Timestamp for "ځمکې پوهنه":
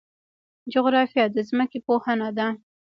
1.49-2.29